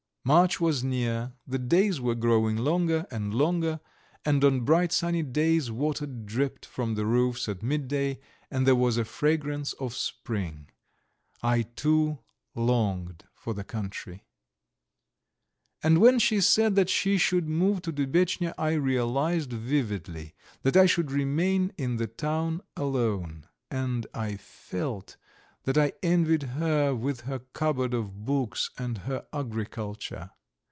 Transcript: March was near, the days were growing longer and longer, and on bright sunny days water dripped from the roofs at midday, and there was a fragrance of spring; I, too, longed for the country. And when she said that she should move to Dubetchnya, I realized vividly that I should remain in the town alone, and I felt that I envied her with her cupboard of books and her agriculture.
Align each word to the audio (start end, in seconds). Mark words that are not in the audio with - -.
March 0.23 0.61
was 0.61 0.83
near, 0.83 1.33
the 1.47 1.57
days 1.57 1.99
were 1.99 2.13
growing 2.13 2.55
longer 2.55 3.07
and 3.09 3.33
longer, 3.33 3.79
and 4.23 4.43
on 4.43 4.59
bright 4.59 4.91
sunny 4.91 5.23
days 5.23 5.71
water 5.71 6.05
dripped 6.05 6.63
from 6.63 6.93
the 6.93 7.07
roofs 7.07 7.49
at 7.49 7.63
midday, 7.63 8.19
and 8.51 8.67
there 8.67 8.75
was 8.75 8.97
a 8.97 9.03
fragrance 9.03 9.73
of 9.79 9.95
spring; 9.95 10.69
I, 11.41 11.63
too, 11.63 12.19
longed 12.53 13.23
for 13.33 13.55
the 13.55 13.63
country. 13.63 14.27
And 15.81 15.97
when 15.97 16.19
she 16.19 16.39
said 16.39 16.75
that 16.75 16.89
she 16.91 17.17
should 17.17 17.49
move 17.49 17.81
to 17.81 17.91
Dubetchnya, 17.91 18.53
I 18.59 18.73
realized 18.73 19.51
vividly 19.51 20.35
that 20.61 20.77
I 20.77 20.85
should 20.85 21.09
remain 21.09 21.73
in 21.79 21.95
the 21.95 22.05
town 22.05 22.61
alone, 22.77 23.47
and 23.71 24.05
I 24.13 24.37
felt 24.37 25.17
that 25.63 25.77
I 25.77 25.93
envied 26.01 26.41
her 26.57 26.95
with 26.95 27.21
her 27.21 27.37
cupboard 27.37 27.93
of 27.93 28.25
books 28.25 28.71
and 28.79 28.97
her 28.99 29.27
agriculture. 29.31 30.31